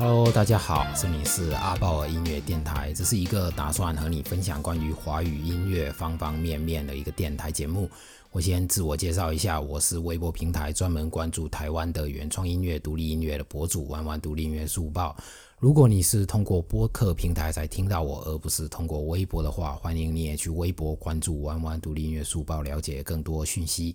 [0.00, 7.86] Hello，大家好，这里是阿豹尔音乐电台，这是一个打算和你分享关于华语音乐方方面面的一个电台节目。
[8.30, 15.14] 我先自我介绍一下，我是微博平台专门关注台湾的原创音乐、独立音乐的博主，玩玩独立音乐速报。
[15.58, 23.94] 如果你是通过播客平台才听到我，而不是通过微博的话，欢迎你也去微博关注玩玩独立音乐速报，了解更多讯息。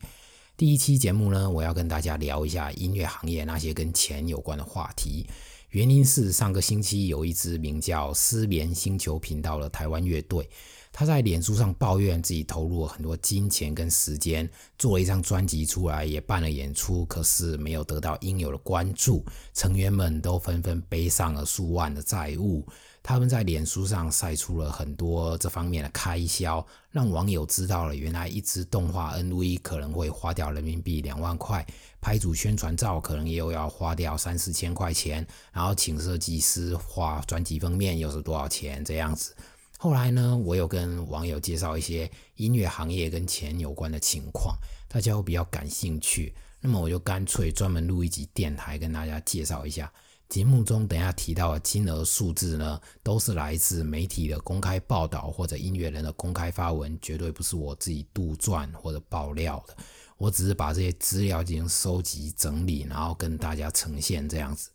[0.55, 5.25] 第一期节目呢，我要跟大家聊一下音乐行业那些跟钱有关的话题。
[5.69, 10.49] 原因是上个星期有一支名叫“失眠星球”频道的台湾乐队，
[10.91, 22.65] 他在脸书上抱怨自己投入了很多金钱跟时间，做了一张专辑出来，也办了演出，可是没有得到应有的关注，成员们都纷纷背上了数万的债务。
[23.07, 31.63] 他们在脸书上晒出了很多这方面的开销，让网友知道了原来一支动画 NV 可能会花掉人民币两万块，
[32.01, 39.35] 拍组宣传照可能又要花掉三四千块钱，然后请设计师画专辑封面又是多少钱这样子。
[39.77, 49.93] 后来呢，我有跟网友介绍一些音乐行业跟钱有关的情况，大家会比较感兴趣，那么我就干脆专门录一集电台跟大家介绍一下。
[50.27, 59.75] 节目中等下提到的金额数字呢，都是来自媒体的公开报道或者音乐人的公开发文，绝对不是我自己杜撰或者爆料的。
[60.17, 64.69] 我只是把这些资料进行收集整理，然后跟大家呈现这样子。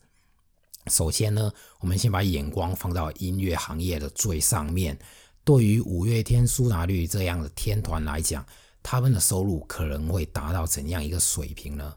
[0.87, 4.99] 首先呢，我们先把眼光放到音乐行业的最上面。
[5.43, 8.45] 对于五月天、苏打绿这样的天团来讲，
[8.83, 11.95] 他们的收入可能会达到怎样一个水平呢？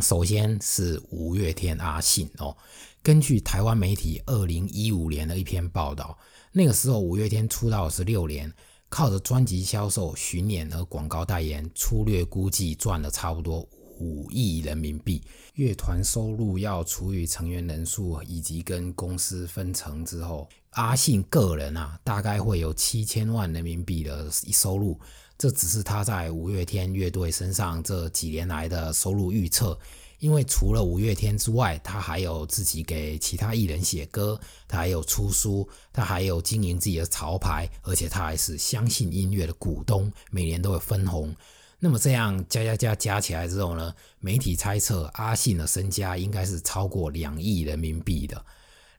[0.00, 2.56] 首先是五月天阿信哦，
[3.00, 6.18] 根据台湾媒体二零一五年的一篇报道，
[6.52, 8.52] 那个时候五月天出道十六年，
[8.88, 13.66] 靠着专辑销售、巡演和广告代言，粗略估计赚了差不多
[14.00, 15.22] 五亿人民币。
[15.54, 24.98] 乐团收入要除以成员人数以及跟公司分成之后，阿信个人啊，大概会有七千万人民币的收入。
[25.36, 29.78] 这只是他在五月天乐队身上这几年来的收入预测，
[30.20, 41.34] 因为除了五月天之外，他还有自己给其他艺人写歌，他还有出书，他还有经营自己的潮牌，而且他还是相信音乐的股东，每年都有分红。
[41.80, 48.42] 那么这样加加加加起来之后呢，媒体猜测阿信的身家应该是超过两亿人民币的。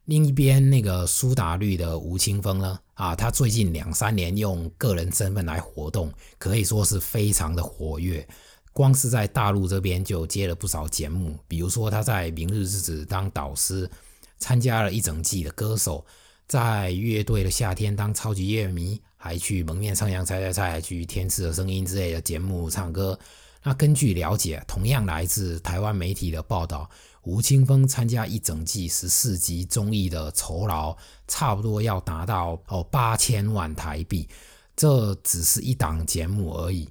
[0.03, 2.79] 另一边，那个苏打绿的吴青峰呢？
[2.95, 8.27] 啊，他最近两三年用个人身份来活动，可以说是非常的活跃。
[8.73, 13.89] 光是在大陆这边就接了不少节目，比如说他在《明日之子》当导师，
[14.37, 16.05] 参加了一整季的歌手，
[16.47, 23.17] 在乐队的夏天当超级乐迷，还去蒙面唱将猜猜猜，去《天赐的声音》之类的节目唱歌。
[23.63, 26.89] 那根据了解，同样来自台湾媒体的报道。
[27.25, 30.95] 吴青峰参加一整季十四集综艺的酬劳，
[31.27, 34.29] 差不多要达到哦八千万台币，
[34.75, 36.87] 这只是一档节目而已。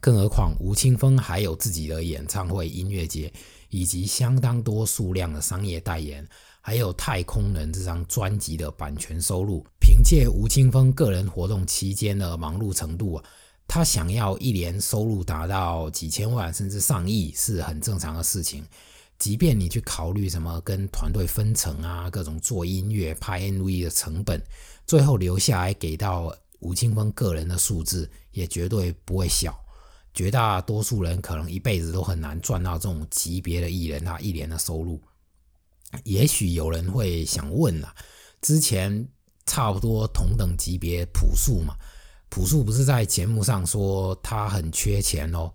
[0.00, 3.32] 更何况吴青峰还有自己的演唱会、音乐节，
[3.70, 6.26] 以及相当多数量的商业代言，
[6.60, 9.64] 还有《太空人》这张专辑的版权收入。
[9.80, 13.24] 凭借吴青峰个人活动期间的忙碌程度啊，
[13.68, 18.64] 他想要一年收入达到几千万甚至上亿，是很正常的事情。
[19.18, 24.42] 即便你去考虑什么跟团队分成啊，各种做音乐、拍 MV 的成本，
[24.86, 29.58] 最后留下来给到吴青峰个人的数字，也绝对不会小。
[30.12, 35.00] 绝大多数人可能一辈子都很难赚到这种级别的艺人他一年的收入。
[36.04, 37.94] 也许有人会想问啊，
[38.40, 39.08] 之前
[39.46, 41.74] 差不多同等级别朴树嘛，
[42.28, 45.52] 朴树不是在节目上说他很缺钱哦？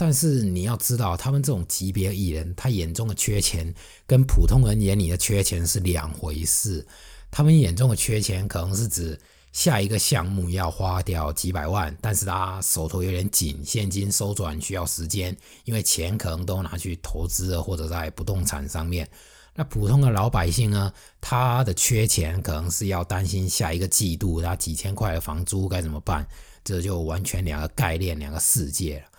[0.00, 3.70] 但是你要知道，他们这种级别艺人，他眼中的缺钱，
[4.06, 6.86] 跟普通人眼里的缺钱是两回事。
[7.30, 9.20] 他们眼中的缺钱，可能是指
[9.52, 19.06] 下一个项目要花掉几百万，但是他手头有点紧，现金收转需要时间，因为钱可能都拿去投资了，或者在不动产上面。
[19.54, 26.26] 那普通的老百姓呢，他的缺钱可能是要担心下一个季度他几千块的房租该怎么办，
[26.64, 29.09] 这就完全两个概念，两个世界了。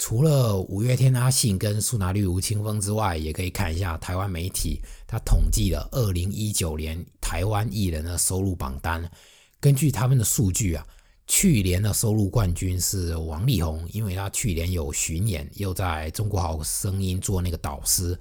[0.00, 9.08] 除了五月天阿信跟苏打绿吴青峰之外，也可以看一下台湾媒体他统计了二零一九年台湾艺人的收入榜单。
[9.60, 10.86] 根据他们的数据啊，
[11.26, 18.18] 去年的收入冠军是王力宏，因为他去年有巡演，又在中国好声音做那个导师。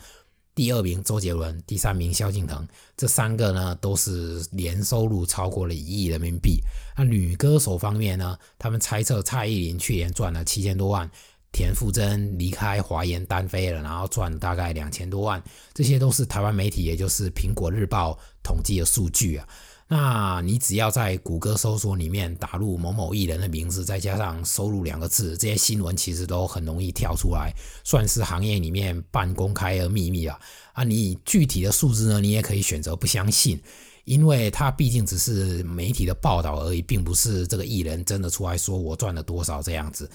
[0.53, 2.67] 第二名周杰伦，第三名萧敬腾，
[2.97, 6.59] 这三个呢都是年收入超过了一亿人民币。
[6.97, 11.09] 那女歌手方面呢，他们猜测蔡依林去年赚了七千多万。
[11.51, 15.41] 田馥甄离开华研单飞了，然后赚大概两千多万，
[15.73, 19.47] 这些都是台湾媒体，也就是苹果日报统计的数据啊。
[19.91, 27.51] 那你只要在谷歌搜索里面打入某某艺人的名字，再加上收入两个字，这些新闻其实都很容易跳出来，
[27.83, 30.39] 算是行业里面半公开的秘密啊。
[30.73, 33.59] 啊，你具体的数字呢，你也可以选择不相信，
[34.05, 40.07] 因为它毕竟只是媒体的报道而已，并不是这个艺人真的出来说我赚了多少这样子。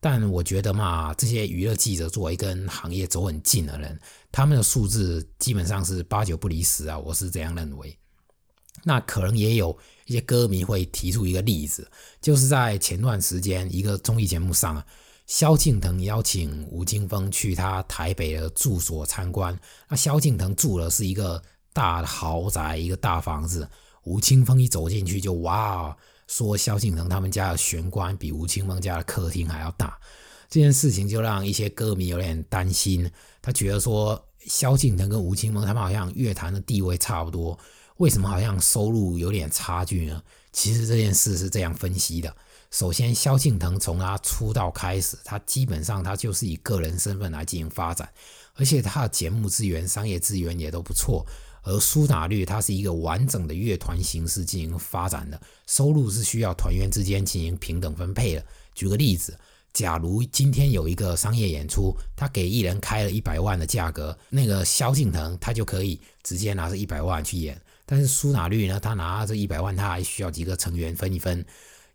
[0.00, 4.00] 但我觉得嘛，这些娱乐记者作为跟行业走很近的人，
[4.32, 7.94] 他们的数字基本上是八九不离十啊，我是这样认为。
[8.82, 9.76] 那可能也有
[10.06, 11.86] 一些歌迷会提出一个例子，
[12.20, 14.86] 就是在前段时间一个综艺节目上啊，
[15.26, 19.58] 萧敬腾邀请吴青峰去他台北的住所参观。
[19.86, 21.42] 那萧敬腾住的是一个
[21.74, 23.68] 大豪宅，一个大房子。
[24.04, 25.94] 吴青峰一走进去就哇，
[26.30, 29.98] 说萧敬腾他们家的玄关比吴青峰家的客厅还要大。
[30.48, 33.10] 这件事情就让一些歌迷有点担心，
[33.42, 37.58] 他觉得说萧敬腾跟吴青峰他们好像乐坛的地位差不多。
[37.96, 40.22] 为什么好像收入有点差距呢？
[40.52, 42.34] 其实这件事是这样分析的：
[42.70, 48.08] 首先，萧敬腾从他出道开始，他基本上他就是以个人身份来进行发展，
[48.54, 51.26] 而且他的节目资源、商业资源也都不错。
[51.62, 58.44] 而苏打绿，它是一个完整的乐团形式进行发展的，收入是需要团员之间进行平等分配的。
[58.74, 59.38] 举个例子，
[59.72, 67.60] 假如今天有一个商业演出，他给艺人开了一百万的价格，那个萧敬腾他就可以直接拿着一百万去演。
[67.84, 68.78] 但是苏打绿呢？
[68.78, 71.44] 他拿这一百万，他还需要几个成员分一分，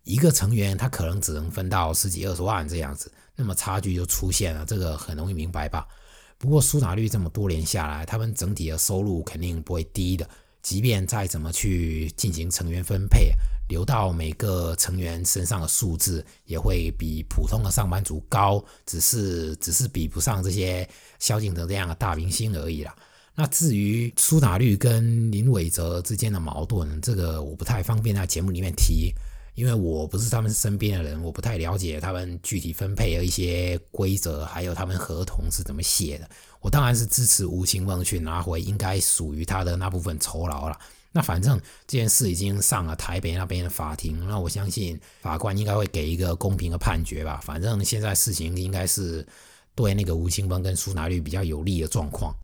[0.04, 5.88] 一个成员他可能只能分到十几二十万这样子，那么差距就出现了，这个很容易明白吧？
[6.38, 10.28] 不过苏打绿这么多年下来，他们整体的收入肯定不会低的，
[10.62, 13.32] 即便再怎么去进行成员分配，
[13.68, 20.88] 留到每个成员身上的数字也会比普通的上班族高，只是只是比不上这些
[21.18, 22.94] 萧敬腾这样的大明星而已啦。
[23.34, 29.12] 那至于苏打绿跟林伟哲之间的矛盾，这个我不太方便在节目里面提，
[29.56, 36.28] 因为我不是他们身边的人，我不太了解他们具体分配的一些规则，还有他们合同是怎么写的。
[36.60, 40.78] 我当然是支持吴青峰去拿回应该属于他的那部分酬劳了。
[41.10, 47.40] 那反正这件事已经上了台北那边的法庭，那我相信法官应该会给一个公平的判决吧。
[47.42, 49.26] 反正现在事情应该是
[49.74, 52.36] 对那个吴青峰跟苏拿绿比较有利的状况。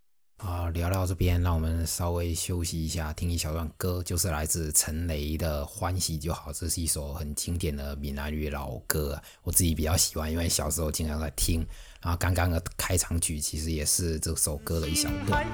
[0.45, 11.65] 啊，聊到这边，让我们稍微休息一下，听一小段歌，就是来自陈雷的《欢喜就好》，这是一首很经典的闽南语老歌，我自己比较喜欢，因为小时候经常在听。
[12.01, 15.47] 然后刚刚的开场曲其实也是这首歌的一小段。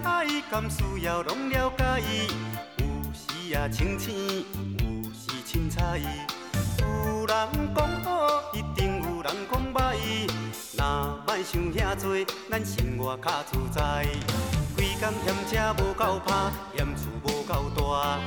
[11.44, 14.57] 想遐多，咱生活较自在。
[14.98, 16.34] 规工嫌车无够拍，
[16.76, 18.18] 嫌厝无够大，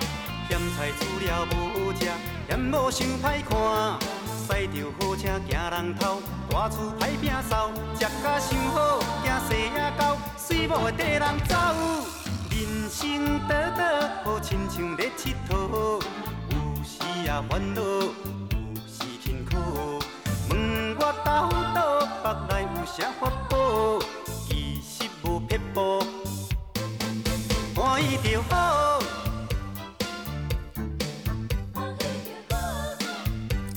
[0.48, 2.06] 嫌菜煮了无好食，
[2.48, 4.00] 嫌某想歹看。
[4.48, 11.56] 驶着好车行人头，大厝歹摒扫，食甲想好，惊细仔狗，水某会跟人走。
[12.50, 16.02] 人生短短，好亲像咧佚佗，
[16.50, 20.00] 有时也烦恼，有时辛苦。
[20.50, 22.66] 问我到倒北来？
[22.86, 24.00] 啥法宝？
[28.50, 29.00] 好。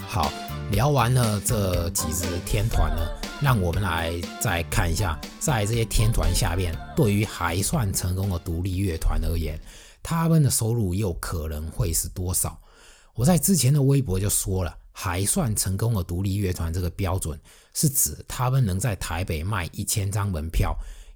[0.06, 0.32] 好，
[0.70, 3.06] 聊完了这几支天团呢，
[3.40, 9.58] 让我们来再看一下，在这些天团下面，对于还算成功的独立乐团而言，
[10.02, 12.58] 他们的收入又可能会是多少？
[13.14, 14.76] 我在之前的微博就说了。
[14.96, 17.36] 还算成功的独立乐团，这个标准
[17.72, 20.72] 是指他们能在台北卖一千张门票，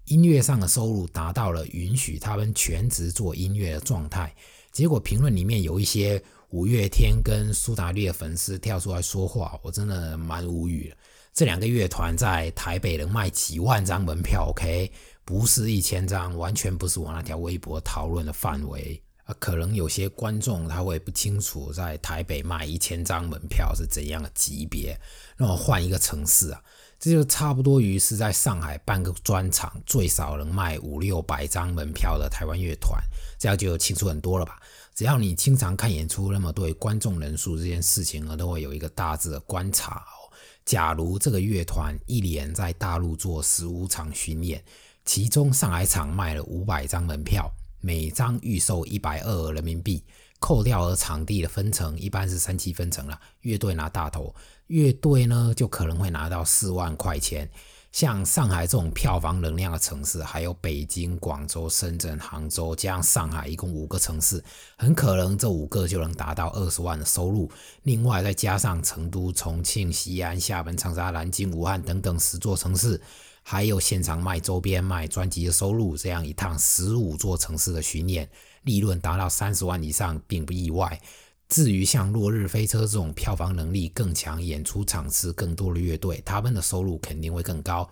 [0.08, 4.34] 音乐上的收入达到了允许他们全职做音乐的状态。
[4.72, 10.96] 结果评论里面有一些五月天跟苏打绿的粉丝跳出来说话，我真的蛮无语了。
[11.34, 14.90] 这两个乐团在台北能卖几万张门票，OK，
[15.24, 19.00] 不是一千张，完全不是我那条微博讨论的范围。
[19.24, 24.98] 啊，可能有些观众他会不清楚，在台北卖一千张门票是怎样的级别。
[25.36, 26.62] 那我换一个城市啊，
[26.98, 33.00] 这就差不多于是在上海办个专场，最少能卖五六百张门票的台湾乐团，
[33.38, 34.60] 这样就清楚很多了吧？
[34.94, 40.32] 只要你经常看演出，那么对观众人数这件事情呢，都会有一个大致的观察哦。
[40.64, 44.62] 假如这个乐团一年在大陆做十五场巡演，
[45.04, 47.48] 其中上海场卖了五百张门票。
[47.80, 50.02] 每张预售一百二人民币，
[50.40, 53.18] 扣掉了场地的分成，一般是三七分成了。
[53.42, 54.34] 乐队拿大头，
[54.68, 57.50] 乐队呢就可能会拿到四万块钱。
[57.90, 64.44] 像上海这种票房能量的城市，还有北京、广州、深圳、杭州，加上上海，一共五个城市，
[64.76, 67.50] 很可能这五个就能达到二十万的收入。
[67.84, 73.00] 另外再加上成都、重庆、西安、厦门、长沙、南京、武汉等等十座城市，
[73.42, 78.28] 还有现场卖周边、卖专辑的收入，这样一趟十五座城市的巡演，
[78.64, 81.00] 利润达到三十万以上，并不意外。
[81.48, 87.88] 至于像落日飞车这种票房能力更强、演出场次更多的乐队，他们的收入肯定会更高。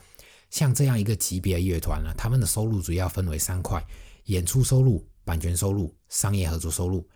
[0.51, 3.83] 像这样一个级别的乐团呢，他们的收入主要分为三块：
[4.27, 7.07] 演出收入、版权收入、商业合作收入。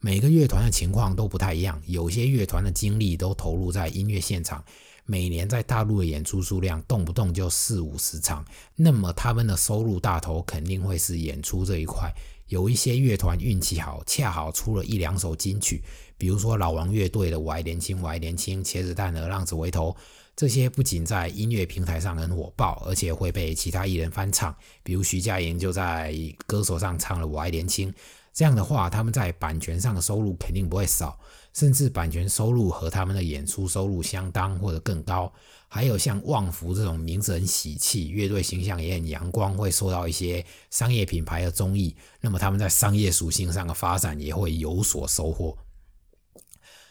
[0.00, 4.64] 每个乐团的情况都不太一样，有些乐团的精力都投入在音乐现场，
[5.04, 8.42] 每年在大陆的演出数量动不动就四五十场，
[8.74, 12.10] 那么他们的收入大头肯定会是演出这一块。
[12.50, 15.80] 有一些乐团运气好，恰好出了一两首金曲，
[16.18, 19.90] 比如说老王乐队的《我还年轻》，《我还年轻》，茄子蛋的《浪子回头》，
[20.34, 24.52] 这些不仅在音乐平台上很火爆，而且会被其他艺人翻唱，
[24.82, 26.12] 比如徐佳莹就在
[26.44, 27.88] 歌手上唱了《我还年轻》。
[28.32, 31.16] 这样的话，他们在版权上的收入肯定不会少，
[31.52, 35.32] 甚至版权收入和他们的演出收入相当或者更高。
[35.72, 45.56] 还有像旺福这种名字很喜气、乐队形象也很阳光，会受到一些商业品牌的中意，那么他们在商业属性上的发展也会有所收获。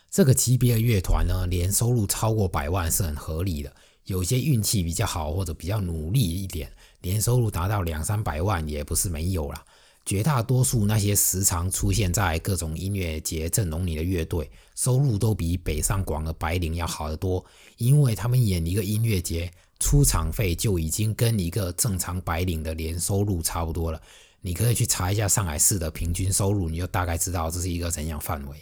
[0.10, 3.76] 这个级别的乐团呢，年收入超过百万是很合理的。
[4.06, 6.72] 有些运气比较好或者比较努力一点，
[7.02, 9.66] 年收入达到两三百万也不是没有了。
[10.10, 17.46] 绝大多数那些时常出现在各种音乐节阵容里的乐队，收入都比北上广的白领要好得多，
[17.78, 24.02] 因为他们演一个音乐节出场费就已经跟一个正常白领的年收入差不多了。
[24.42, 28.58] 你可以去查一下上海市的平均收入，你就大概知道这是一个怎样范围。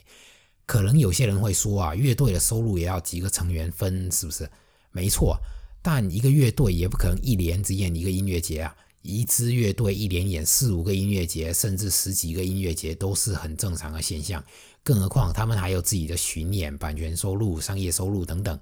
[0.65, 4.49] 可能有些人会说啊，乐队的收入也要几个成员分，是不是？
[4.91, 5.37] 没错，
[5.81, 8.75] 但一个乐队也不可能一年只演一个音乐节啊。
[9.01, 14.43] 一支乐队一连演四五个音乐节，甚至十几个音乐节，都是很正常的现象。
[14.83, 18.59] 更何况他们还有自己的巡演、版权收入、商业收入等等。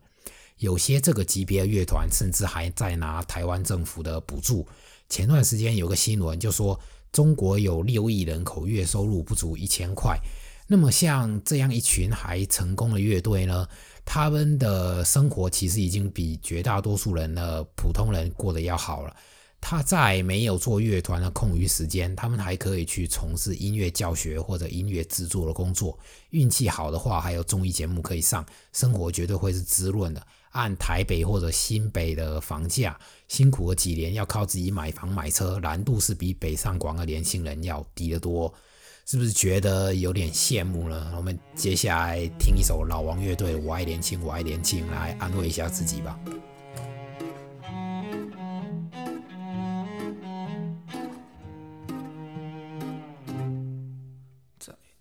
[0.58, 4.66] 有些这个级别的乐团，甚至还在拿台湾政府的补助。
[5.10, 6.80] 前段时间有个新闻就说，
[7.12, 10.18] 中国有六亿人口，月收入不足一千块。
[10.68, 13.68] 那么像这样一群还成功的乐队呢，
[14.04, 19.16] 他们的生活其实已经比绝大多数人的普通人过得要好了。
[19.68, 25.98] 他在没有做乐团的空余时间，他们还可以去从事音乐教学或者音乐制作的工作。
[26.30, 30.22] 运气好的话，还有综艺节目可以上，生活绝对会是滋润的。
[30.52, 32.96] 按台北或者新北的房价，
[33.28, 38.54] 辛苦了几年，要靠自己买房买车，难度是比北上广的年轻人要低得多。
[39.08, 41.12] 是不是觉得有点羡慕呢？
[41.18, 46.20] 我们接下来听一首老王乐队《我爱年轻，我爱年轻》，来安慰一下自己吧。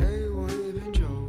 [0.00, 1.19] 给我一瓶酒，再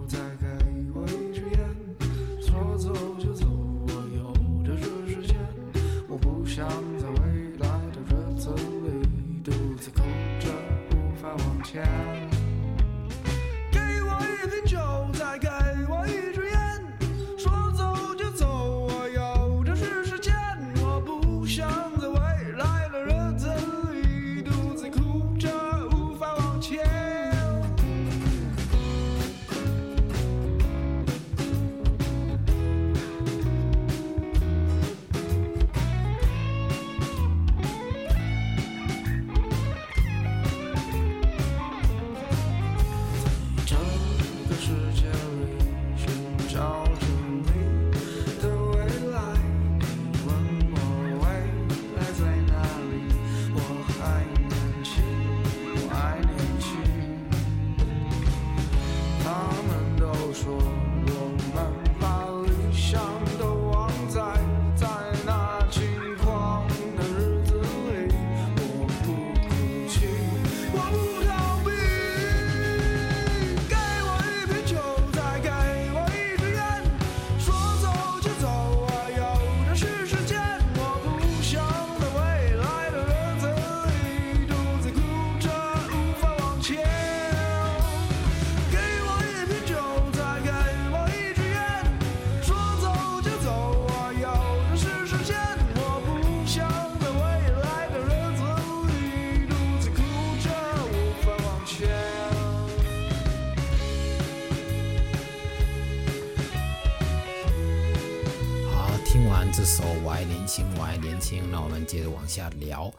[109.12, 112.90] 听完这首《我爱年轻，我爱年轻》，那我们接着往下聊。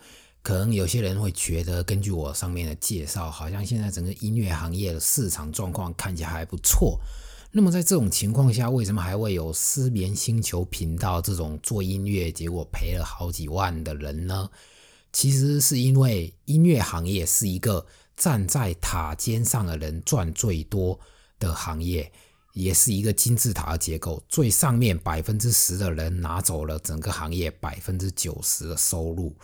[0.43, 7.01] 可能有些人会觉得，根据我上面的介绍，好像现在整个音乐行业的市场状况看起来还不错。
[7.51, 14.51] 那么在这种情况下，为什么还会有失眠星球频道这种做音乐结果赔了好几万的人呢？
[15.15, 17.87] 其实是因为音乐行业是一个
[18.19, 21.01] 站在塔尖上的人赚最多
[21.39, 22.13] 的行业。
[22.53, 29.35] 也是一个金字塔的结构，最上面百分之十的人拿走了整个行业百分之九十的收入。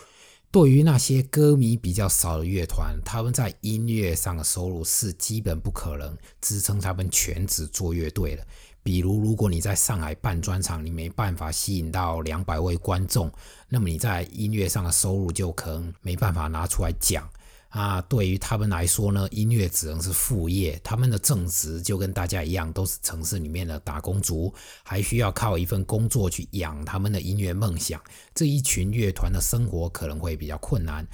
[0.51, 8.47] 对于那些歌迷比较少的乐团，他们在音乐上的收入是基本不可能支撑他们全职做乐队的。
[8.83, 13.31] 比如，如果你在上海办专场，你没办法吸引到两百位观众，
[13.69, 17.29] 那么你在音乐上的收入就可能没办法拿出来讲。
[17.69, 20.81] 啊，对于他们来说呢，音乐只能是副业。
[20.83, 28.03] 他们的正职就跟大家一样，都是城市里面的打工族，还需要靠一份工作去养他们的音乐梦想。
[28.35, 31.07] 这一群乐团的生活可能会比较困难。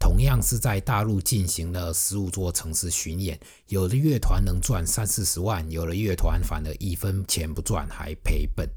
[0.00, 8.68] 同样是在大陆进行了十五座城市巡演，有的乐团能赚三四十万，有的乐团反而一分钱不赚还赔本。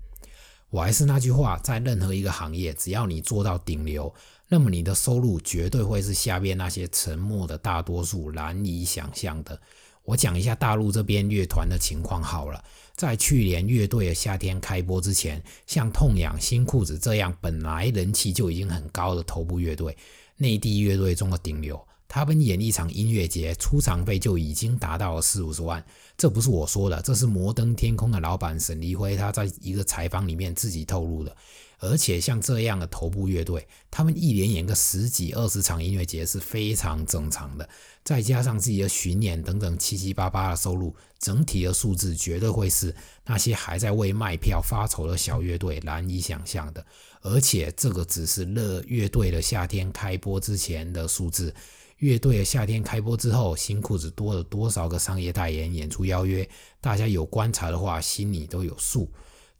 [0.71, 4.11] 我还是那句话，在任何一个行业，只要你做到顶流。
[4.47, 9.59] 那么你的收入绝对会是下边那些沉默的大多数难以想象的。
[10.03, 12.63] 我讲一下大陆这边乐团的情况好了。
[12.95, 19.97] 在去年乐队的夏天开播之前，像痛仰、新裤子这样本来人气就已经很高的头部乐队，
[20.37, 21.79] 内地乐队中的顶流，
[22.13, 25.81] 他们演一场音乐节出场费就已经达到了四五十万。
[26.17, 31.33] 这不是我说的，这是摩登天空的老板沈黎辉他在一个采访里面自己透露的。
[31.79, 37.67] 而且像这样的头部乐队，他们一连演个十几二十场音乐节是非常正常的。
[38.03, 42.93] 再加上自己的巡演等等七七八八的收入，整体的数字绝对会是
[43.25, 46.85] 那些还在为卖票发愁的小乐队难以想象的。
[47.21, 51.53] 而且这个只是乐乐队的夏天开播之前的数字，
[52.01, 56.47] 乐队的夏天开播之后，新裤子多了多少个商业代言演出邀约，
[56.79, 59.07] 大家有观察的话，心里都有数。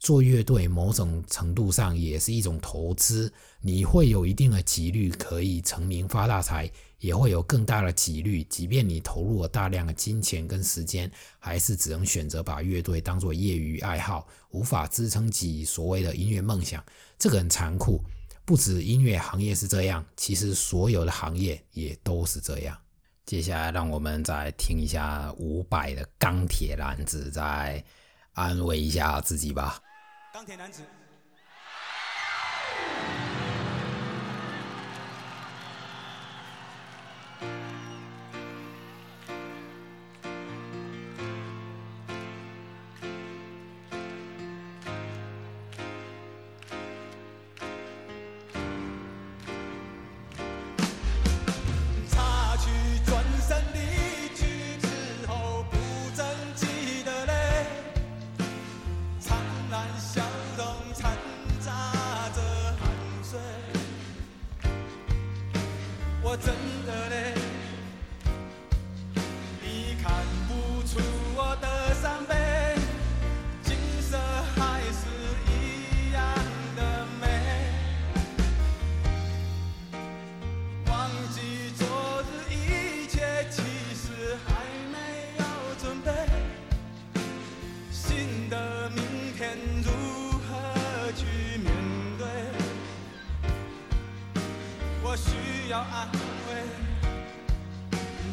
[0.00, 16.84] 做乐队某种程度上也是一种投资，你会有一定的几率可以成名发大财，也会有更大的几率，即便你投入了大量的金钱跟时间，还是只能选择把乐队当做业余爱好，无法支撑起所谓的音乐梦想。
[17.16, 18.02] 这个很残酷，
[18.44, 22.76] 不止音乐行业是这样，其实所有的行业也都是这样。
[23.24, 27.82] 接下来让我们再听一下伍佰的《钢铁男子》，再
[28.32, 29.80] 安慰一下自己吧。
[30.34, 30.82] 钢铁男子。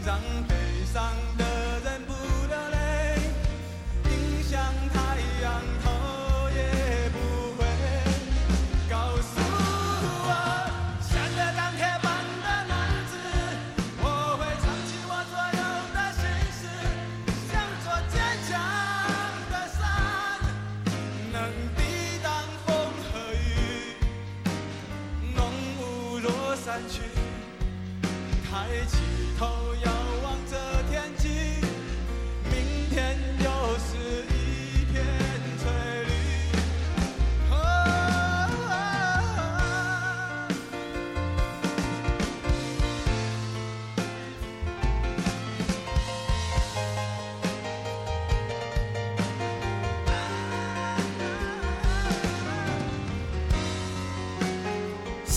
[0.10, 0.16] 慰，
[0.94, 1.29] 让悲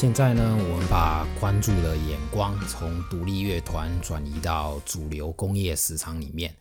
[0.03, 6.53] 现在呢，我们把关注的眼光从独立乐团转移到主流工业市场里面，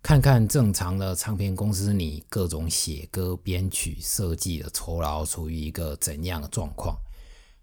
[0.00, 6.96] 看看正常的唱片公司，你各种写歌、编曲、设计的酬劳处于一个怎样的状况？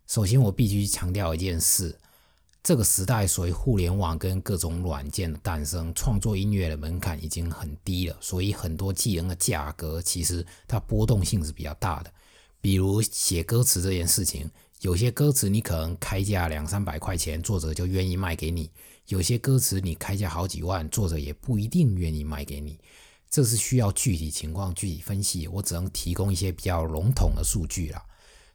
[0.06, 1.98] 首先，我必须强调一件事：
[2.62, 12.12] 这个时代随互联网跟各种软件的诞生，创作音乐的门槛已经很低了，所以很多技能的价格其实它波动性是比较大的。
[12.60, 18.66] 比如写歌词这件事情，有些歌词你可能开价两三百块钱，作者就愿意卖给你；
[19.10, 22.80] 有些歌词你开价好几万，作者也不一定愿意卖给你。
[23.30, 28.02] 这是需要具体情况具体分析，我只能提供一些比较笼统的数据了。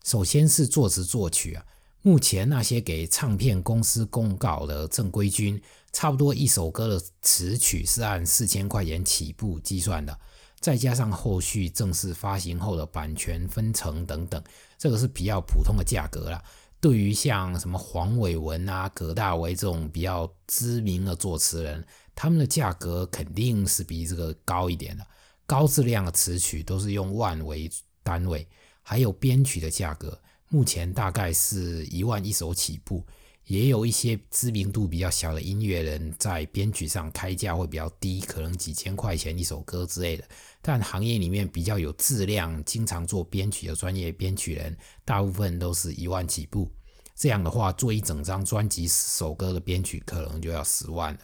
[0.03, 1.65] 首先是作词作曲啊，
[2.03, 5.63] 目前那些给唱片公司公告的正规军，
[5.93, 10.19] 差不多一首歌的词曲是按四千块钱起步计算的。
[10.59, 14.43] 再加上后续正式发行后的版权分成等等，
[14.79, 16.43] 这个是比较普通的价格啦。
[16.81, 21.85] 对于像什么黄伟文啊、葛大为这种比较知名的作词人，
[22.15, 25.07] 他们的价格肯定是比这个高一点的。
[25.47, 27.71] 高质量的词曲都是用万为
[28.03, 28.47] 单位，
[28.83, 33.05] 还有编曲的价格，目前大概是一万一首起步。
[33.47, 40.25] 也有一些知名度比较小的音乐人，在编曲上开价会比较低，可能几千块钱一首歌之类的。
[40.61, 46.69] 但行业里面比较有质量、经常做编曲的专业编曲人，大部分都是一万起步。
[47.15, 51.21] 这样的话，做一整张专辑首歌的编曲，可能就要十万了。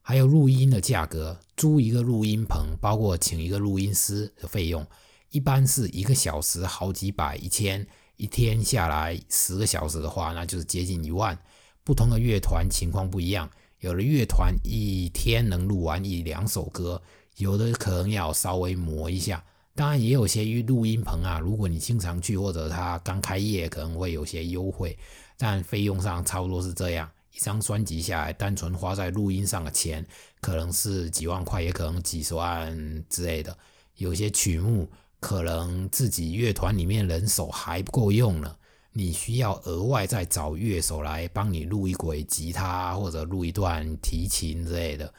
[0.00, 4.84] 还有录音的价格，租一个录音棚，包括请一个录音师的费用，
[5.30, 7.86] 一般是一个小时好几百、一千。
[8.22, 11.36] 一天下来十个小时的话，那就是接近一万。
[11.82, 17.02] 不同的乐团情况不一样，有的乐团一天能录完一两首歌，
[17.38, 19.44] 有的可能要稍微磨一下。
[19.74, 24.96] 当然，也有些录音棚啊，如果你经常去或者他刚开业，可能会有些优惠，
[25.36, 27.10] 但费用上差不多是这样。
[27.34, 30.06] 一张专辑下来，单纯花在录音上的钱，
[30.40, 33.58] 可能是几万块，也可能几十万之类的。
[33.96, 34.88] 有些曲目。
[35.22, 38.56] 可能自己乐团里面人手还不够用呢，
[38.92, 45.14] 你需要额外再找乐手来帮你录一轨吉他或者录一段提琴之类的。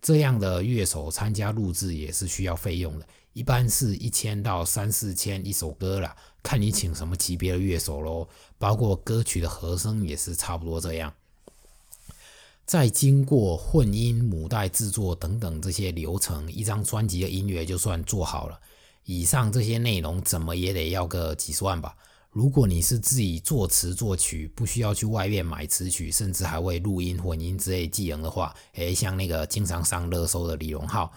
[0.00, 8.28] 这样的乐手参加录制也是需要费用的，一般是一千到三四千一首歌啦，看你请什么级别的乐手喽。
[8.58, 11.12] 包括歌曲的和声也是差不多这样。
[12.64, 18.60] 再经过混音、母带制作等等这些流程，一张专辑的音乐就算做好了。
[19.08, 21.96] 以上这些内容怎么也得要个几十万吧？
[22.30, 31.10] 如果你是自己作词作曲，不需要去外面买词曲，甚至还会录音混音之类技能的话，诶，像那个经常上热搜的李荣浩，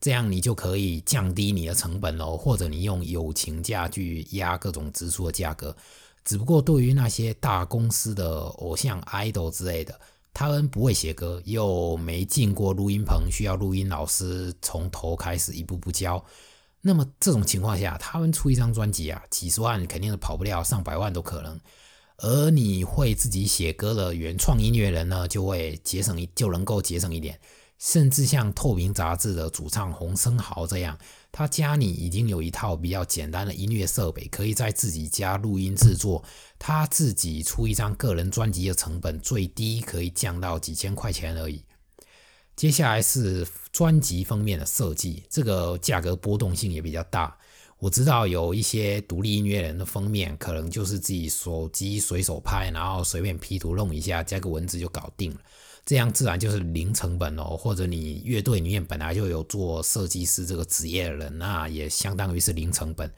[0.00, 5.76] 这样你就可以降低你的成本哦，或者你用友情价去压各种支出的价格。
[6.24, 10.00] 只不过对于那些大公司的偶像 idol 之类的，
[10.32, 16.24] 他们不会写歌，又没进过录音棚，需要录音老师从头开始一步步教。
[16.84, 21.58] 那么这种情况下，他们出一张专辑啊，几十万肯定是跑不掉，上百万都可能。
[22.18, 27.38] 而你会自己写歌的原创音乐人呢，就会节省一，就能够节省一点。
[27.78, 30.96] 甚至像透明杂志的主唱洪生豪这样，
[31.32, 36.22] 他家里已经有一套比较简单的音乐设备，可以在自己家录音制作。
[36.60, 41.64] 他自己出一张个人专辑的成本最低可以降到几千块钱而已。
[42.54, 47.36] 接下来是专辑封面的设计，这个价格波动性也比较大。
[47.78, 55.38] 我知道有一些独立音乐人的封面，可能就是自己手机随手拍，然后随便 P 图弄一下，加个文字就搞定了，
[55.84, 57.56] 这样自然就是零成本哦。
[57.56, 63.12] 或者你乐队里面本来就有做设计师这个职业的人，那也相当于是零成本。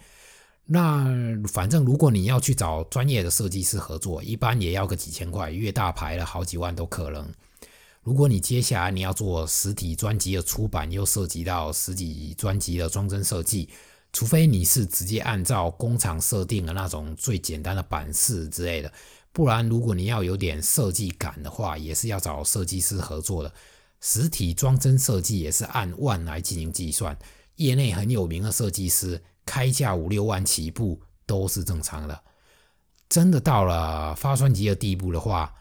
[0.65, 1.05] 那
[1.47, 7.29] 反正如果你要去找专业的设计师合作，一般也要个几千块，越大牌了好几万都可能。
[8.05, 13.71] 如果你接下来你要做实体专辑的出版，又涉及到实体专辑的装帧设计，
[14.13, 18.93] 除非你是直接按照工厂设定的那种最简单的版式之类的，
[19.33, 23.51] 不然如果你要有点设计感的话，也是要找设计师合作的。
[24.03, 27.19] 实体装帧设计也是按万来进行计算，
[27.57, 32.21] 业内很有名的设计师开价五六万起步都是正常的。
[33.09, 35.55] 真的到了发专辑的地步的话，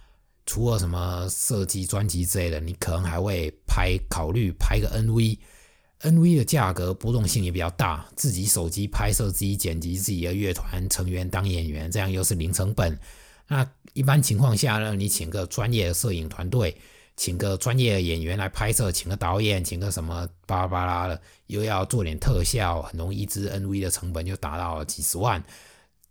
[0.45, 8.05] 除了什么设计专辑之类的，你可能还会拍考虑拍个 NV，NV 的价格波动性也比较大。
[8.15, 12.99] 自己手机拍摄、自己剪辑、自己的乐团成员当演员，这样又是零成本。
[13.47, 16.75] 那一般情况下呢，你请个专业的摄影团队，
[17.15, 25.43] 请个专业的演员来拍摄，请个导演，请个什么巴拉巴拉的，又要做点特效，很容易一支 NV 的成本就达到几十万。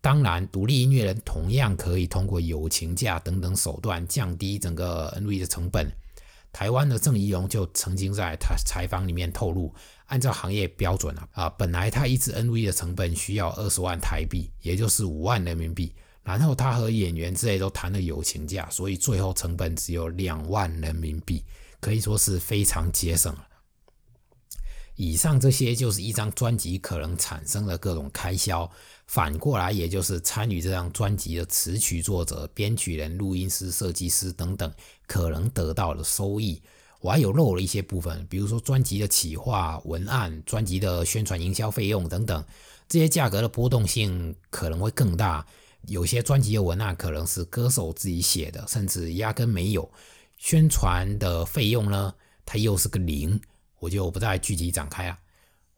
[0.02, 5.90] 当然，独立音乐人同样可以通过友情价等等手段降低整个 NV 的成本，
[6.52, 9.72] 台湾的郑怡蓉就曾经在他采访里面透露，
[10.06, 15.94] 按照行业标准啊，啊，本来他一支 MV 的成本需要二十万台币，也就是五万人民币。
[16.24, 21.44] 然后他和演员之类都谈了友情价，所以最后成本只有两万人民币，
[21.80, 23.46] 可以说是非常节省了。
[24.96, 28.70] 以上这些就是一张专辑可能产生的各种开销，
[29.07, 34.72] 反过来也就是参与这张专辑的词曲作者、编曲人、录音师、设计师等等
[35.07, 36.61] 可能得到的收益。
[37.00, 42.44] 我还有漏了一些部分，比如说专辑的企划、文案、专辑的宣传营销费用等等，
[42.88, 45.44] 这些价格的波动性可能会更大。
[45.88, 49.90] 有些专辑的文案可能是歌手自己写的，甚至压根没有
[50.38, 52.14] 宣传的费用呢，
[52.46, 53.40] 它又是个零，
[53.83, 55.18] 我就不再具体展开了。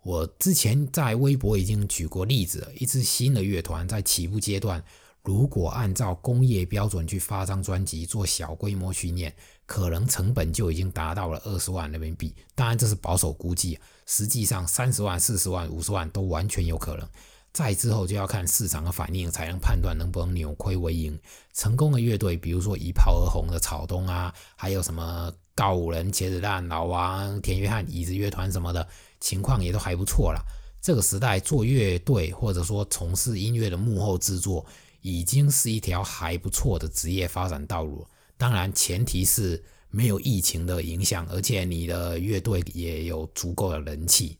[0.02, 4.84] 我之前在微博已经举过例子，一支新的乐团在起步阶段，
[5.22, 12.34] 如果按照工业标准去发张专辑，做小规模训练，可能成本就已经达到了二十万人民币。
[12.54, 17.08] 当然这是保守估计，实际上三十万、四十万、五十万都完全有可能。
[17.54, 21.18] 再之后就要看市场的反应，才能判断能不能扭亏为盈。
[21.54, 28.86] 成功的乐队，比如说一炮而红的草东啊，还有什么告五人、茄子蛋、老王、田约翰、椅子乐团什么的，
[29.20, 30.40] 情况也都还不错了。
[30.80, 34.66] 这个时代做乐队或者说从事音乐的幕后制作，
[35.00, 38.06] 已经是一条还不错的职业发展道路。
[38.36, 44.36] 当然，前提是没有疫情的影响，而且你的乐队也有足够的人气。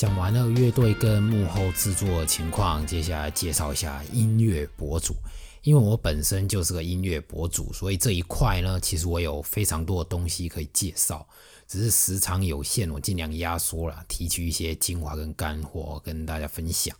[0.00, 5.14] 讲完了乐队跟幕后制作的情况，接下来介绍一下音乐博主。
[5.60, 11.28] 因为我本身就是个音乐博主，所以这一块呢，其实我有非常多的东西可以介绍，
[11.68, 16.96] 只是时长有限，我尽量压缩了，提取一些精华跟干货跟大家分享。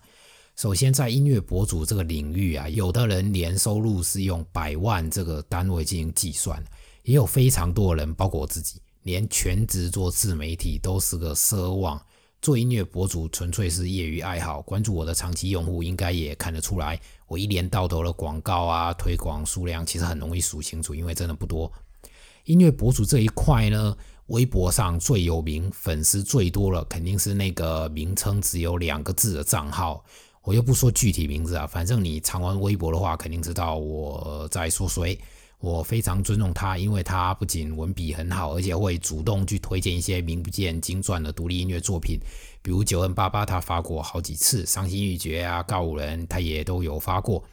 [0.55, 6.63] 首先，在音乐博主这个领域啊，有的人年收入是用百万这个单位进行计算，
[7.05, 11.99] 也有非常多的人，包括我自己，连全职做自媒体都是个奢望。
[12.43, 21.71] 做音乐博主纯粹是业余爱好，关注我的长期用户应该也看得出来，我一年到头的广告啊、推广数量其实很容易数清楚，因为真的不多。
[22.45, 23.95] 音乐博主这一块呢，
[24.29, 30.03] 微博上最有名、粉丝最多了，肯定是那个名称只有两个字的账号，
[30.43, 35.21] 我又不说具体名字啊，反正你常玩微博的话，肯定知道我在说谁。
[35.61, 42.19] 我非常尊重他，因为他不仅文笔很好，而且会主动去推荐一些名不见经传的独立音乐作品，
[42.63, 47.45] 比如九 N 八八，他发过好几次；伤心欲绝啊，告五人，他也都有发过。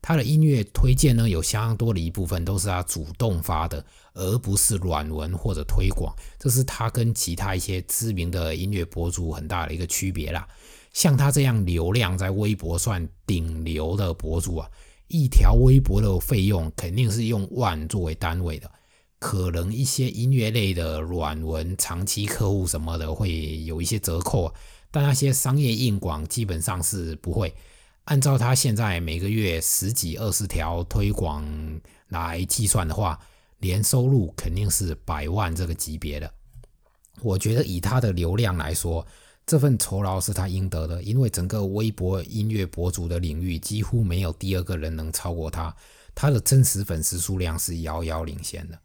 [0.00, 6.12] 他的音乐推荐呢，有相当多的一部分都是他主动发的，而不是软文或者推广。
[6.40, 10.44] 这是他跟其他一些知名的音乐博主很大的一个区别啦。
[10.92, 14.68] 像他这样流量在微博算顶流的博主啊。
[15.12, 18.70] 一条微博的费用肯定是用万作为单位的，
[19.18, 24.52] 可能一些音乐类的软文、长期客户什么的会有一些折扣，
[24.90, 27.54] 但那些商业硬广基本上是不会。
[28.04, 31.46] 按照他现在每个月十几二十条推广
[32.08, 33.20] 来计算的话，
[33.58, 36.32] 年收入肯定是百万这个级别的。
[37.20, 39.06] 我觉得以他的流量来说，
[39.44, 45.74] 这份酬劳是他应得的，因为整个微博音乐博主的领域几乎没有第二个人能超过他，
[46.14, 48.78] 他的真实粉丝数量是遥遥领先的。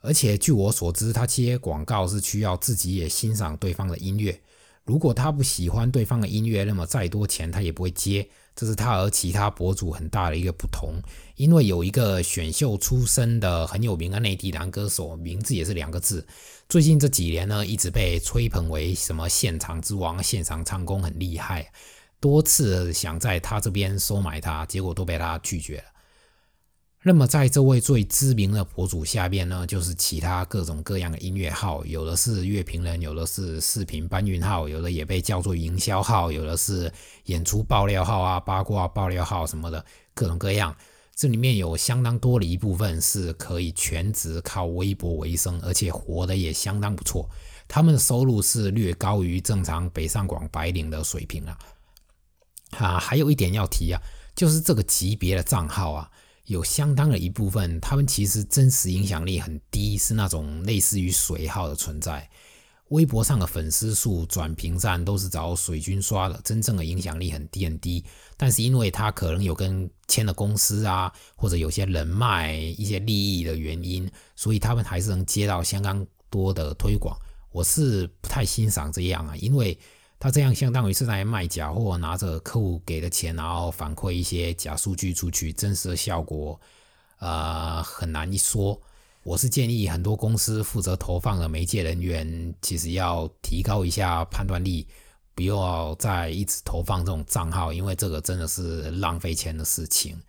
[0.00, 4.40] 而且据我所知，他接广告是需要自己也欣赏对方的音乐，
[4.84, 8.26] 如果他不喜欢对方的音乐，那么再多钱他也不会接。
[8.60, 11.00] 这是他和其他博主很大的一个不同，
[11.36, 16.26] 因为有一个选秀出身的很有名的内地男歌手，名字也是两个字。
[16.68, 21.72] 最近这几年呢，一直被吹捧为什么现场之王，现场唱功很厉害，
[22.20, 25.84] 多次想在他这边收买他，结果都被他拒绝了。
[27.02, 36.92] 那么，在这位最知名的博主下边呢，就是其他各种各样的音乐号，有的是乐评人，有的是视频搬运号，有的也被叫做营销号，有的是
[37.24, 39.82] 演出爆料号啊、八卦爆料号什么的，
[40.12, 40.76] 各种各样。
[41.14, 47.26] 这里面有相当多的一部分是可以全职靠微博为生，而且活得也相当不错。
[47.66, 51.58] 他们的收入是略高于正常北上广白领的水平啊。
[52.76, 53.98] 啊，还有一点要提啊，
[54.36, 56.10] 就是这个级别的账号啊。
[56.50, 62.28] 有相当的一部分，他们其实真实影响力很低，是那种类似于水号的存在。
[62.88, 68.04] 微博上的粉丝数、转评赞都是找水军刷的，真正的影响力很低很低。
[68.36, 77.16] 但是因为他可能有跟签的公司啊，或者有些人脉、一些利益的原因，所以他们还是能接到相当多的推广。
[77.52, 79.78] 我是不太欣赏这样啊，因为
[80.20, 86.60] 他这样相当于是在卖假货，拿着客户给的钱，然后反馈一些假数据出去，真实的效果，
[87.20, 88.78] 呃，很难一说。
[89.22, 94.86] 我是建议很多公司负责投放的媒介人员，其实要提高一下判断力，
[95.34, 100.20] 不要再一直投放这种账号，因为这个真的是浪费钱的事情，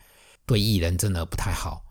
[0.46, 1.84] 对艺人真的不太好。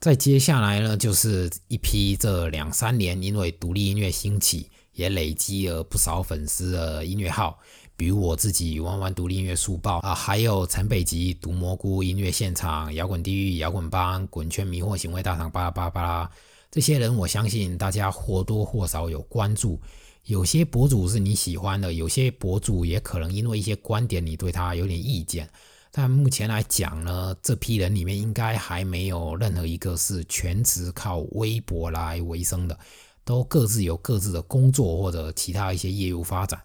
[0.00, 7.56] 再接下来呢，就是一批这两三年因为独立音乐兴起，也累积了不少粉丝的音乐号。
[7.96, 16.30] 比如我自己玩玩独立音乐速报啊，还有陈北极、毒蘑菇音乐现场、摇滚地狱、摇滚帮、滚圈迷惑行为大厂巴拉巴拉巴拉，
[16.70, 19.80] 这些人我相信大家或多或少有关注。
[20.24, 25.48] 有些博主是你喜欢的，有些博主也可能因为一些观点你对他有点意见。
[25.90, 32.78] 但目前来讲呢，这批人里面应该还没有任何一个是全职靠微博来维生的，
[33.26, 36.58] 都各自有各自的工作或者其他一些业务发展。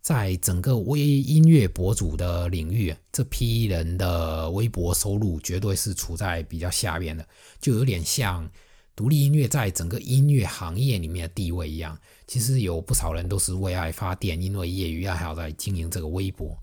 [0.00, 7.26] 在整个微音乐博主的领域，这批人的微博收入绝对是处在比较下面的，
[7.58, 8.48] 就有点像
[8.94, 11.98] 独立音乐在整个音乐行业里面的地位一样。
[12.26, 16.56] 其实有不少人都是为爱发电，因为业余爱好在经营这个微博。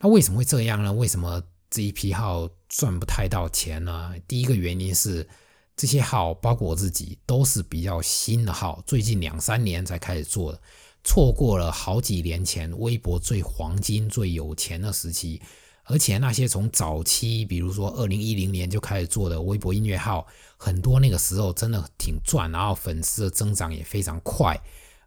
[0.00, 0.90] 那为什么会这样呢？
[0.92, 4.14] 为什么这一批号赚不太到钱呢？
[4.26, 5.28] 第一个原因是
[5.76, 10.60] 这些号，包括我自己，都是比较新的号，最近两三年才开始做的。
[11.04, 15.40] 错过了好几年前微博最黄金、最有钱的时期，
[15.84, 24.58] 而且那些从早期，比如说二零一零年就开始做的微博音乐号，很多那个时候真的挺赚，然后粉丝的增长也非常快，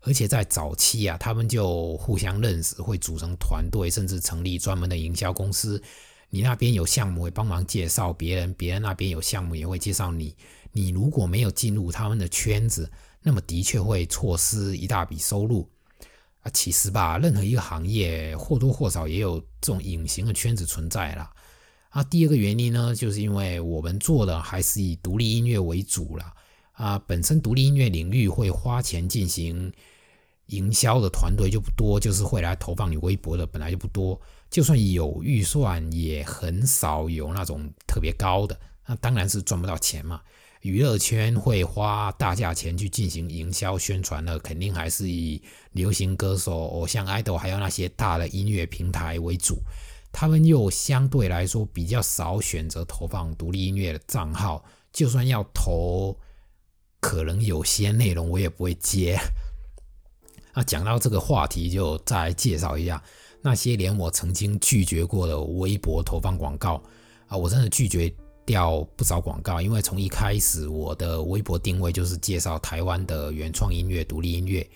[0.01, 5.81] 而且在早期啊，他们就互相认识，会组成团队，甚至成立专门的营销公司。
[6.29, 10.35] 你那边有项目会帮忙介绍别人，别人那边有项目也会介绍你。
[10.71, 15.67] 你如果没有进入他们的圈子，那么的确会错失一大笔收入。
[16.41, 21.31] 啊，其实吧，任何一个行业或多或少也有这种隐形的圈子存在啦。
[21.89, 26.33] 啊，第二个原因呢，就是因为我们做的还是以独立音乐为主啦。
[26.73, 29.73] 啊，本身独立音乐领域会花钱进行
[30.45, 40.21] 营销的团队就不多，就是会来投放你微博的本来就不多，就算有预算，也很少有那种特别高的，那当然是赚不到钱嘛。
[40.61, 49.59] 娱乐圈会花大价钱去进行营销宣传的，肯定还是以流行歌手、偶像 idol，还有那些大的音乐平台为主。
[50.11, 56.19] 他们又相对来说比较少选择投放独立音乐的账号，就算要投，
[56.99, 59.17] 可能有些内容我也不会接。
[60.53, 63.01] 那讲到这个话题，就再介绍一下
[63.41, 66.81] 那些年我曾经拒绝过的微博投放广告
[67.27, 68.13] 啊，我真的拒绝。
[68.45, 74.67] 掉不少广告，因为从一开始我的微博定位就是介绍台湾的原创音乐、独立音乐，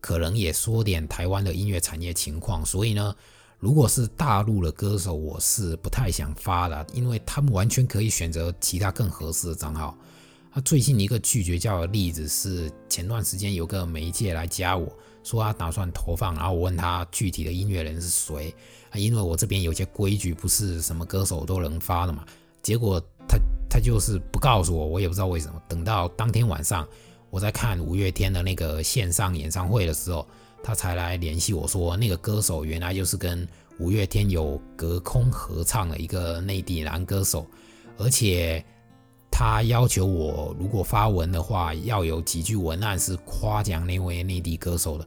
[0.00, 2.66] 可能也说点台湾的音乐产业情况。
[2.66, 3.14] 所以呢，
[3.60, 9.96] 如果是大陆的歌手，我是不太想发的，因为他们完全可以选择其他更合适的账号。
[10.50, 18.54] 啊，最近一个拒绝叫的例子是前段时间有个媒介来加我说他打算投放，然后我问他具体的音乐人是谁
[18.90, 22.24] 啊，因为我这边有些规矩，不是什么歌手都能发的嘛。
[22.62, 25.62] 结果他他就是不告诉我，我也不知道为什么。
[25.68, 26.86] 等到当天晚上
[27.30, 30.26] 我在看五月天的那个线上演唱会的时候，
[30.62, 33.46] 他才来联系我说，那个歌手原来就是跟
[33.78, 37.46] 五月天有隔空合唱的一个内地男歌手，
[37.96, 38.62] 而且
[39.40, 45.06] 他要求我如果发文的话，要有几句文案是夸奖那位内地歌手的。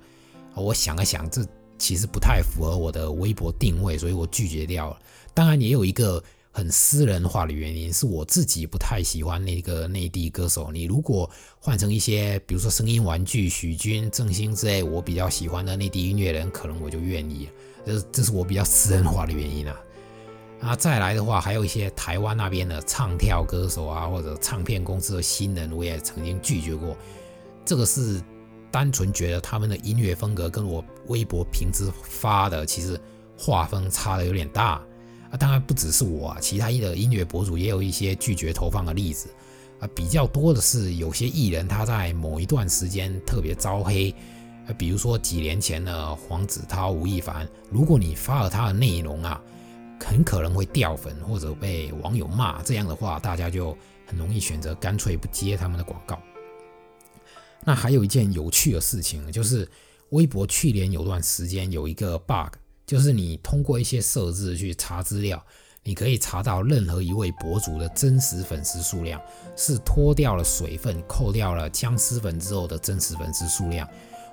[0.55, 1.45] 我想了想，这
[1.77, 4.99] 其实不太符合我的微博定位，所以我拒绝掉了。
[5.35, 6.21] 当然也有一个。
[6.55, 10.71] 很私人化的原因是我自己不太喜欢那个内地歌手。
[10.71, 11.27] 你如果
[11.59, 17.49] 换成一些，比如说声音玩具、许君、郑兴之类，我比较喜欢的内地音乐人，可能我就愿意。
[17.83, 19.75] 这这是我比较私人化的原因啊。
[20.63, 26.95] 啊，再来的话，还有一些台湾那边的唱跳歌手啊，或者唱片公司的新人，我也曾经拒绝过。
[27.65, 28.21] 这个是
[28.71, 32.99] 单纯觉得他们的音乐风格跟我微博平时发的其实
[33.37, 34.81] 画风差的有点大。
[35.31, 39.29] 啊，当然不只是我，其他的音乐博主也有一些拒绝投放的例子
[39.81, 39.89] 啊。
[39.93, 44.15] 比较多的是有些艺人他在某一段时间特别招黑，
[44.77, 49.41] 比如说几年前的黄子韬、吴亦凡，如果你发了他的内容啊，
[49.99, 56.19] 很可能会掉粉或者被网友骂，这样的话大家就很容易选择干脆不接他们的广告。
[57.63, 59.69] 那还有一件有趣的事情，就是
[60.09, 62.53] 微博去年有段时间有一个 bug，
[62.85, 65.41] 就是你通过一些设置去查资料，
[65.81, 69.21] 你可以查到任何一位博主的真实粉丝数量，
[69.55, 73.87] 是脱掉了水分、扣掉了僵尸粉之后的真实粉丝数量。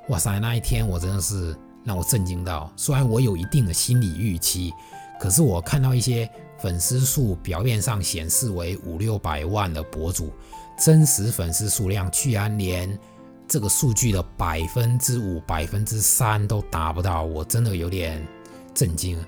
[0.08, 2.72] 哇塞，那一天我真的是让我震惊到。
[2.76, 4.72] 虽然我有一定的心理预期，
[5.20, 10.32] 可是我看到一些粉丝数表面上显示为五六百万的博主，
[10.78, 12.98] 真实粉丝数量居然连
[13.46, 18.26] 这个数据的百分之五、百分之三都达不到，我真的有点
[18.72, 19.22] 震惊。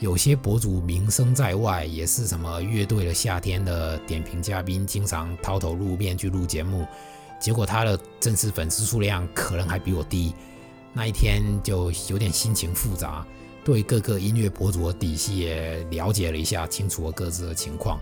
[0.00, 6.86] 有些博主名声在外，也是什么乐队的夏天的点评嘉宾，经常抛头露面去录节目。
[7.40, 10.34] 结果他的真实粉丝数量可能还比我低，
[10.92, 13.26] 那一天就有点心情复杂，
[13.64, 18.00] 对各个音乐博主的底细也了解了一下，清楚了各自的情况，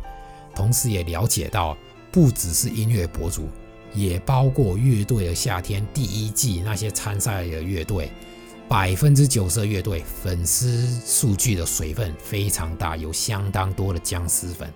[0.55, 1.77] 同时也了解到，
[2.13, 3.49] 不只是音乐博主，
[3.95, 8.11] 也包括乐队的夏天第一季那些参赛的乐队，
[8.69, 14.73] 百分之九十的乐队粉丝数据的水分非常大，有相当多的僵尸粉。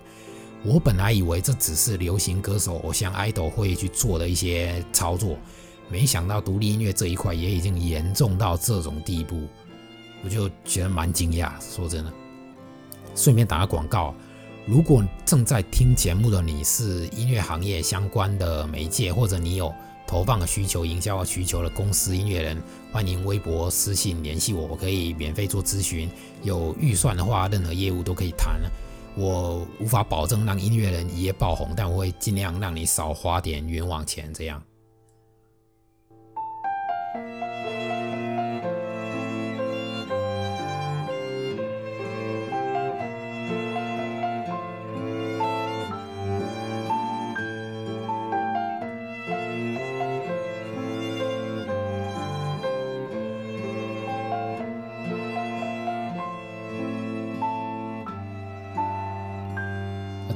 [0.63, 5.35] 我本来以为这只是流行歌手、偶像 idol 会去做的一些操作，
[5.89, 9.47] 没想到独立音乐这一块也已经严重到这种地步，
[10.23, 11.51] 我就觉得蛮惊讶。
[11.59, 12.11] 说真的，
[13.15, 14.13] 顺便打个广告，
[14.65, 19.73] 如果正在听节目的你是音乐行业相关的媒介，或者你有
[20.07, 22.61] 投放的需求、营销需求的公司音乐人，
[22.91, 26.09] 欢迎微博私信联系我，我可以免费做咨询。
[26.43, 28.59] 有预算的话，任何业务都可以谈。
[29.15, 34.33] 我无法保证让音乐人一夜爆红，但我会尽量让你少花点冤枉钱。
[34.33, 34.61] 这样。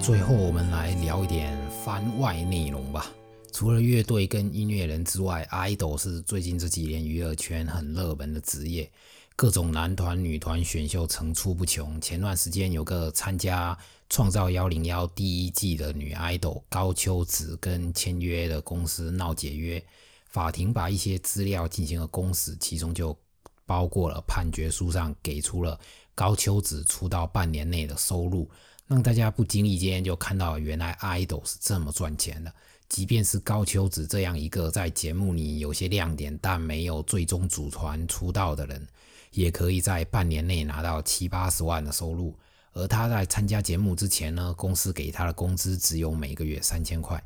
[0.06, 3.12] 最后，我们来聊一点番外内容吧。
[3.52, 8.88] 除了乐队跟音乐人之外，idol 是最近这几年娱乐圈很热门的职业，
[9.36, 12.00] 各种男团、女团选秀层出不穷。
[12.00, 13.74] 前段时间有个参加
[14.08, 19.84] 《创造幺零幺》第一季的女 idol 高秋子跟签约的公司闹解约，
[20.30, 23.18] 法庭把一些资料进行了公示，其中就
[23.66, 25.80] 包括了判决书上给出了
[26.14, 28.48] 高秋子出道半年内的收入。
[28.88, 32.54] 让大家不经意间就看到，原来 idol 是这么赚钱的。
[32.88, 38.88] 即便是高秋子这样一个在节目里有些亮点，但没有最终组团出道的人，
[39.32, 42.38] 也可以在半年内拿到七八十万的收入。
[42.74, 47.22] 而他在参加节目之前呢，公司给他的工资只有每个月三千块。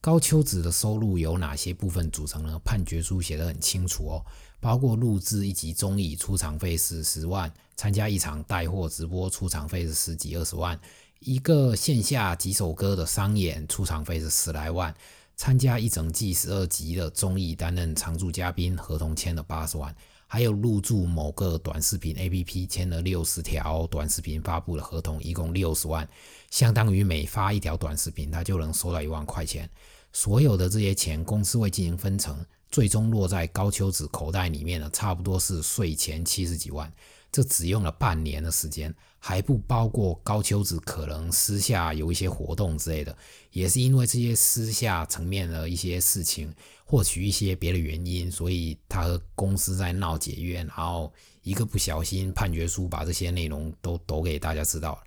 [0.00, 2.58] 高秋子的收入由哪些部分组成呢？
[2.64, 4.24] 判决书写得很清楚哦。
[4.60, 10.78] 包括录制一集综艺出场费是十万，参加一场带货直播出场费是十几二十万，
[11.20, 14.92] 一个线下几首歌的商演出场费是十来万，
[15.36, 19.94] 参加一整季十二集的综艺担任常驻嘉宾合同签了八十万，
[20.26, 26.06] 还有入驻某个短视频 APP 签了六十条短视频发布的合同，一共六十万，
[26.50, 29.70] 相当于每发一条短视频他就能收到一万块钱。
[30.12, 32.36] 所有的这些钱公司会进行分成。
[32.70, 36.92] 最终落在高秋子口袋里面呢，差不多是税前七十几万，
[37.32, 43.16] 这只用了半年的时间，还不包括高秋子可能私下有一些活动之类的，
[43.52, 46.52] 也是因为这些私下层面的一些事情，
[46.84, 51.12] 获取一些别的原因，所以他和公司在闹解约，然后
[51.42, 54.98] 一个不小心判决书把这些内容都抖给大家知道了。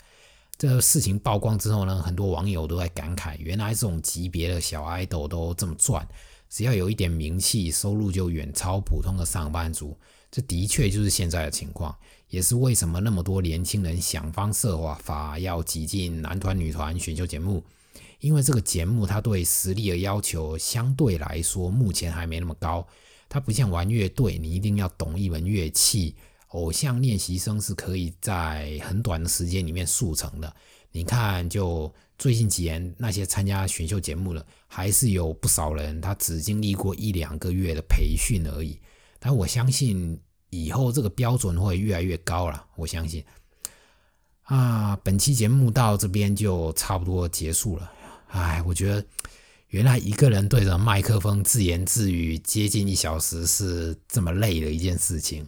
[0.57, 6.07] 这事情曝光之后呢，很多网友都在感慨，原来这种级别的小爱豆都这么赚。
[6.51, 9.97] 只要有一点名气，收入就远超普通的上班族。
[10.29, 11.95] 这的确就是现在的情况，
[12.29, 17.63] 也是为什么那么多年轻人想方设法要挤进男团、女团选秀节目。
[18.19, 22.85] 因为这个节目它对实力的要求相对来说目前还没那么高。
[23.27, 26.15] 它不像玩乐队，你一定要懂一门乐器。
[26.49, 30.53] 偶像练习生是可以在很短的时间里面速成的。
[30.91, 31.91] 你看，就
[32.21, 38.79] 最近几年那些参加选秀节目的，还是有不少人，他只经历过一两个月的培训而已。
[39.17, 42.63] 但我相信以后这个标准会越来越高了。
[42.75, 43.25] 我相信。
[44.43, 47.91] 啊，本期节目到这边就差不多结束了。
[48.29, 49.03] 哎，我觉得
[49.69, 55.43] 原来一个人对着麦克风自言自语接近一小时是这么累的一件事情。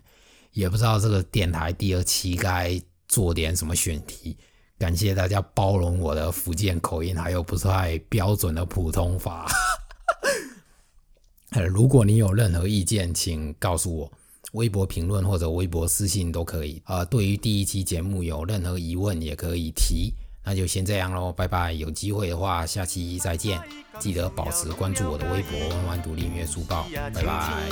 [0.54, 4.36] 也不知道这个电台第二期该做点什么选题。
[4.84, 9.46] 感谢大家包容我的福建口音，还有不太标准的普通话。
[11.52, 14.12] 呃， 如果你有任何意见，请告诉我，
[14.52, 16.82] 微博评论或者微博私信都可以。
[16.86, 20.12] 呃，对于第一期节目有任何疑问也可以提。
[20.44, 21.72] 那就先这样喽，拜拜！
[21.72, 23.62] 有机会的话，下期再见。
[24.00, 27.64] 记得保持关注我的微博“弯弯独立音乐书报”，拜拜。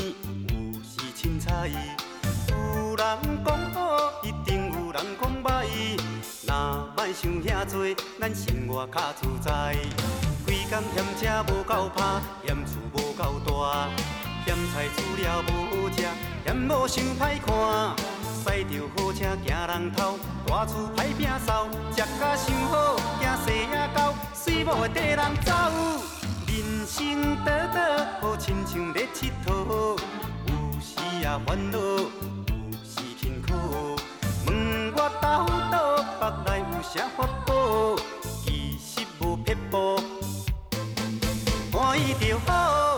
[7.14, 9.76] 想遐多，咱生活较自在。
[10.46, 13.88] 规工嫌车无够拍，嫌厝无够大，
[14.46, 15.98] 嫌菜煮了无好食，
[16.46, 17.96] 嫌某想歹看。
[18.44, 25.54] 驶着好车惊人偷，大厝歹摒扫，食甲想好，惊细仔狗，水某会缀人走。
[26.48, 29.98] 人生短短，好亲像咧佚佗，
[30.48, 32.10] 有时也烦恼，有
[32.84, 33.96] 时轻苦。
[34.48, 37.96] 问我到倒，腹内有啥法宝？
[38.44, 40.02] 其实无撇步，
[41.72, 42.96] 欢喜就好。